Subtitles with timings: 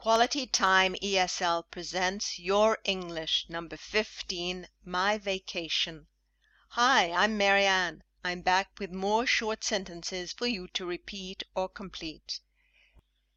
[0.00, 6.06] Quality Time ESL presents Your English, number 15, My Vacation.
[6.70, 8.02] Hi, I'm Marianne.
[8.24, 12.40] I'm back with more short sentences for you to repeat or complete.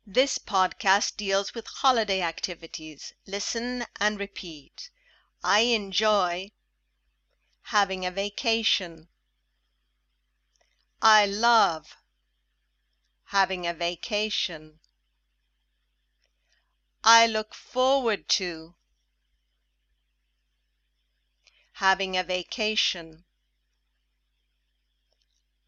[0.08, 3.12] This podcast deals with holiday activities.
[3.28, 4.90] Listen and repeat.
[5.44, 6.52] I enjoy
[7.64, 9.10] having a vacation.
[11.02, 11.98] I love
[13.26, 14.80] having a vacation.
[17.06, 18.76] I look forward to
[21.74, 23.26] having a vacation.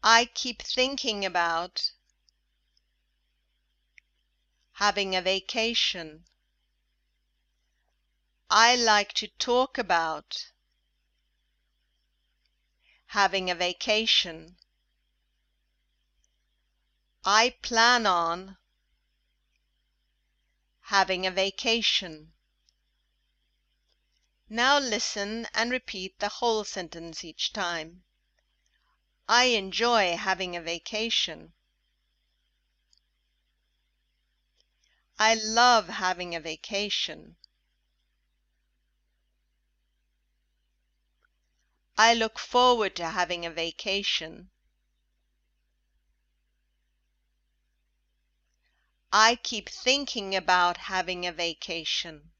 [0.02, 1.90] I keep thinking about
[4.74, 6.24] having a vacation.
[8.48, 10.52] I like to talk about
[13.08, 14.56] having a vacation.
[17.24, 18.56] I plan on
[20.86, 22.32] having a vacation.
[24.48, 28.04] Now listen and repeat the whole sentence each time.
[29.28, 31.54] I enjoy having a vacation.
[35.18, 37.34] I love having a vacation.
[41.98, 44.50] I look forward to having a vacation.
[49.12, 52.32] I keep thinking about having a vacation.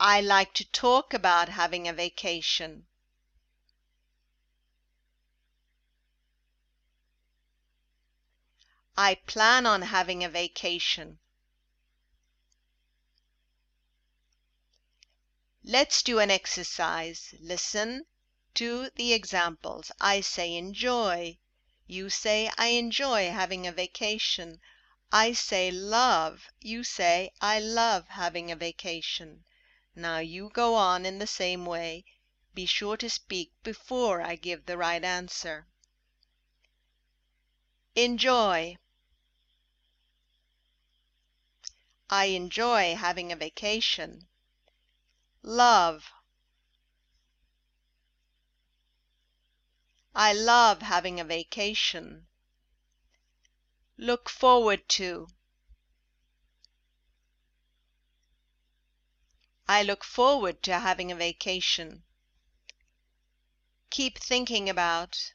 [0.00, 2.86] I like to talk about having a vacation.
[8.96, 11.20] I plan on having a vacation.
[15.62, 17.34] Let's do an exercise.
[17.40, 18.06] Listen
[18.58, 19.92] to the examples.
[20.00, 21.38] I say enjoy.
[21.86, 24.60] You say I enjoy having a vacation.
[25.12, 26.48] I say love.
[26.60, 29.44] You say I love having a vacation.
[29.94, 32.04] Now you go on in the same way.
[32.52, 35.68] Be sure to speak before I give the right answer.
[37.94, 38.76] Enjoy.
[42.10, 44.26] I enjoy having a vacation.
[45.44, 46.10] Love.
[50.20, 52.26] I love having a vacation.
[53.96, 55.28] Look forward to.
[59.68, 62.02] I look forward to having a vacation.
[63.90, 65.34] Keep thinking about.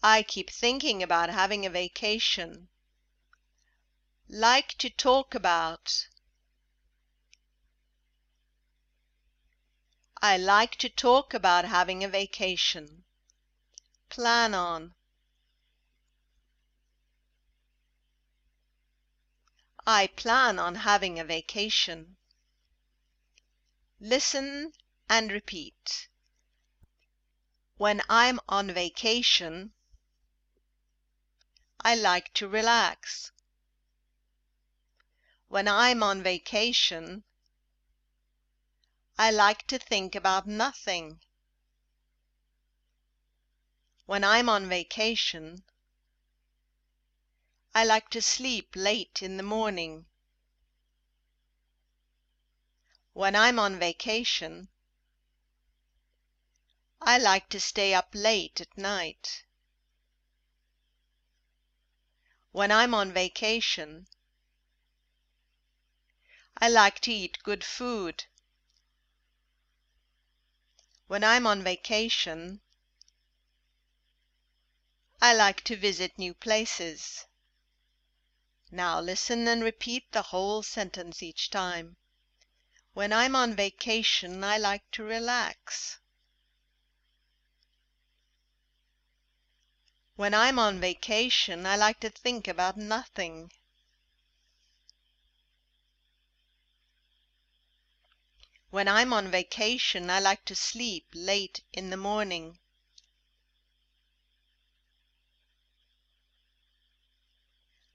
[0.00, 2.68] I keep thinking about having a vacation.
[4.28, 6.06] Like to talk about.
[10.22, 13.04] I like to talk about having a vacation.
[14.10, 14.94] Plan on.
[19.86, 22.18] I plan on having a vacation.
[23.98, 24.72] Listen
[25.08, 26.08] and repeat.
[27.78, 29.72] When I'm on vacation,
[31.80, 33.32] I like to relax.
[35.48, 37.24] When I'm on vacation,
[39.22, 41.20] I like to think about nothing.
[44.06, 45.62] When I'm on vacation,
[47.74, 50.06] I like to sleep late in the morning.
[53.12, 54.68] When I'm on vacation,
[57.02, 59.44] I like to stay up late at night.
[62.52, 64.06] When I'm on vacation,
[66.56, 68.24] I like to eat good food.
[71.10, 72.60] When I'm on vacation,
[75.20, 77.26] I like to visit new places.
[78.70, 81.96] Now listen and repeat the whole sentence each time.
[82.94, 85.98] When I'm on vacation, I like to relax.
[90.14, 93.50] When I'm on vacation, I like to think about nothing.
[98.70, 102.60] When I'm on vacation, I like to sleep late in the morning.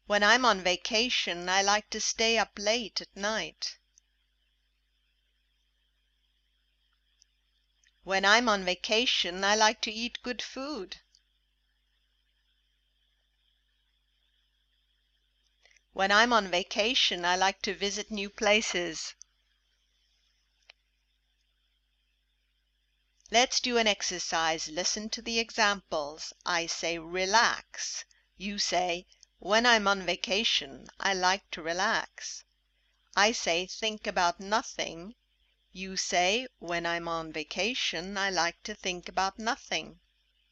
[0.05, 3.77] When I'm on vacation, I like to stay up late at night.
[8.03, 10.97] When I'm on vacation, I like to eat good food.
[15.93, 19.15] When I'm on vacation, I like to visit new places.
[23.31, 24.67] Let's do an exercise.
[24.67, 26.31] Listen to the examples.
[26.45, 28.05] I say relax.
[28.37, 29.07] You say,
[29.39, 32.43] when I'm on vacation, I like to relax.
[33.15, 35.15] I say think about nothing.
[35.71, 39.99] You say, when I'm on vacation, I like to think about nothing.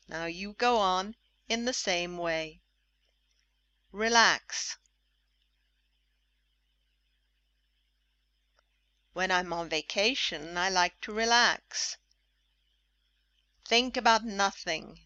[0.08, 1.16] Now you go on
[1.48, 2.62] in the same way.
[3.92, 4.78] Relax.
[9.14, 11.98] When I'm on vacation, I like to relax.
[13.66, 15.00] Think about nothing.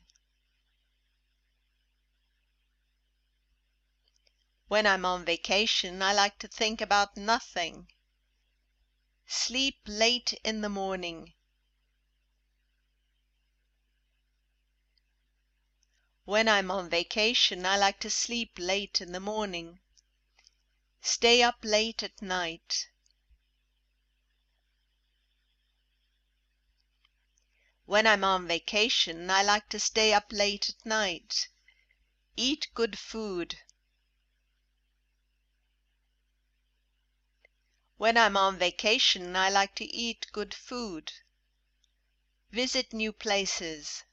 [4.68, 7.88] When I'm on vacation, I like to think about nothing.
[9.26, 11.34] Sleep late in the morning.
[16.26, 19.80] When I'm on vacation, I like to sleep late in the morning.
[21.02, 22.90] Stay up late at night.
[27.88, 31.48] When I'm on vacation, I like to stay up late at night.
[32.36, 33.60] Eat good food.
[37.96, 41.14] When I'm on vacation, I like to eat good food.
[42.52, 44.04] Visit new places.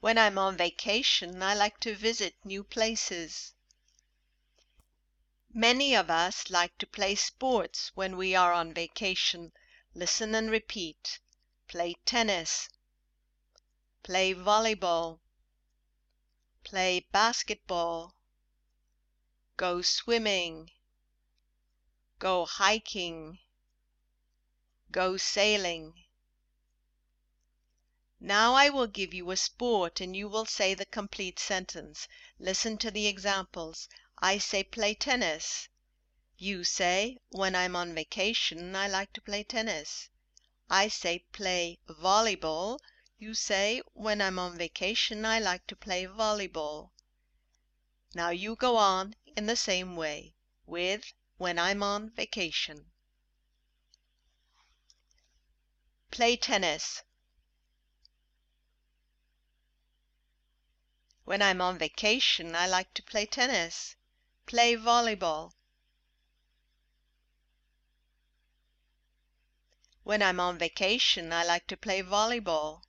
[0.00, 3.52] When I'm on vacation, I like to visit new places.
[5.58, 9.54] Many of us like to play sports when we are on vacation.
[9.94, 11.18] Listen and repeat.
[11.66, 12.68] Play tennis.
[14.02, 15.20] Play volleyball.
[16.62, 18.14] Play basketball.
[19.56, 20.72] Go swimming.
[22.18, 23.38] Go hiking.
[24.90, 26.04] Go sailing.
[28.20, 32.08] Now I will give you a sport and you will say the complete sentence.
[32.38, 33.88] Listen to the examples.
[34.22, 35.68] I say play tennis.
[36.38, 40.08] You say, when I'm on vacation, I like to play tennis.
[40.70, 42.80] I say play volleyball.
[43.18, 46.90] You say, when I'm on vacation, I like to play volleyball.
[48.14, 50.34] Now you go on in the same way
[50.64, 52.90] with when I'm on vacation.
[56.10, 57.02] Play tennis.
[61.24, 63.94] When I'm on vacation, I like to play tennis
[64.46, 65.52] play volleyball.
[70.04, 72.82] When I'm on vacation, I like to play volleyball,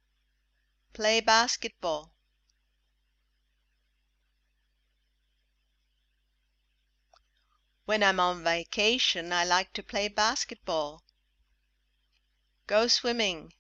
[0.94, 2.14] play basketball.
[7.86, 11.02] When I'm on vacation, I like to play basketball,
[12.68, 13.54] go swimming.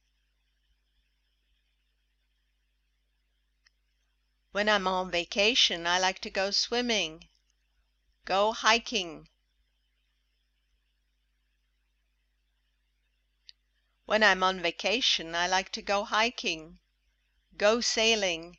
[4.52, 7.28] When I'm on vacation, I like to go swimming,
[8.28, 9.30] Go hiking.
[14.04, 16.82] When I'm on vacation, I like to go hiking.
[17.56, 18.58] Go sailing.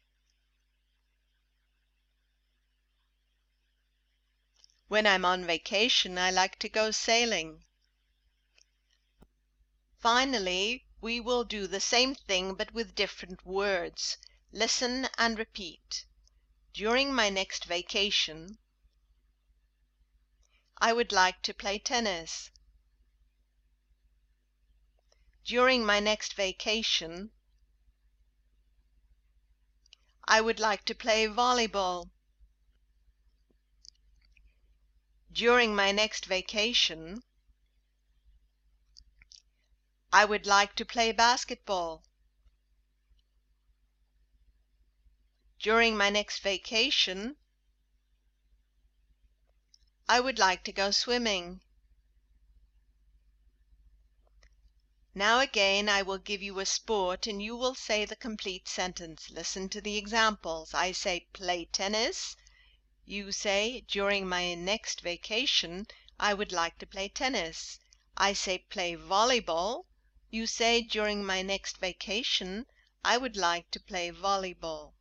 [4.87, 7.67] When I'm on vacation, I like to go sailing.
[9.99, 14.17] Finally, we will do the same thing but with different words.
[14.51, 16.07] Listen and repeat.
[16.73, 18.57] During my next vacation,
[20.81, 22.51] I would like to play tennis.
[25.45, 27.31] During my next vacation,
[30.27, 32.11] I would like to play volleyball.
[35.33, 37.23] During my next vacation,
[40.13, 42.05] I would like to play basketball.
[45.59, 47.37] During my next vacation,
[50.11, 51.61] I would like to go swimming.
[55.15, 59.29] Now again I will give you a sport and you will say the complete sentence.
[59.29, 60.73] Listen to the examples.
[60.73, 62.37] I say play tennis.
[63.05, 65.87] You say during my next vacation
[66.19, 67.79] I would like to play tennis.
[68.17, 69.85] I say play volleyball.
[70.31, 72.65] You say during my next vacation
[73.05, 74.95] I would like to play volleyball.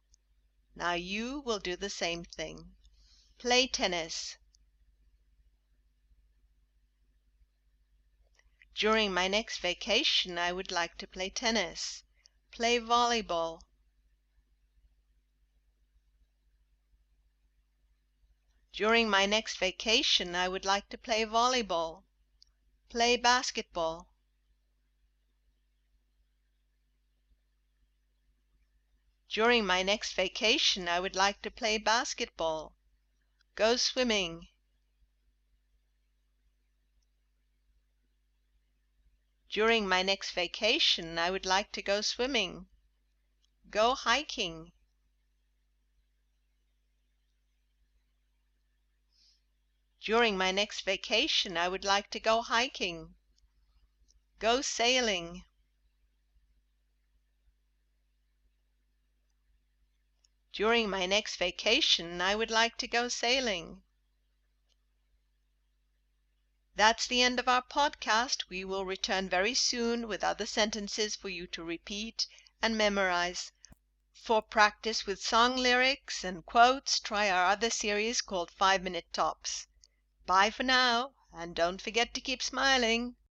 [0.75, 2.75] Now you will do the same thing.
[3.37, 4.35] Play tennis.
[8.77, 12.03] During my next vacation I would like to play tennis,
[12.51, 13.63] play volleyball.
[18.71, 22.03] During my next vacation I would like to play volleyball,
[22.87, 24.09] play basketball.
[29.27, 32.75] During my next vacation I would like to play basketball,
[33.55, 34.49] go swimming,
[39.49, 42.67] During my next vacation, I would like to go swimming.
[43.69, 44.73] Go hiking.
[50.01, 53.15] During my next vacation, I would like to go hiking.
[54.39, 55.43] Go sailing.
[60.51, 63.83] During my next vacation, I would like to go sailing.
[66.77, 68.49] That's the end of our podcast.
[68.49, 72.27] We will return very soon with other sentences for you to repeat
[72.61, 73.51] and memorize.
[74.13, 79.65] For practice with song lyrics and quotes, try our other series called 5 Minute Tops.
[80.27, 83.15] Bye for now, and don't forget to keep smiling.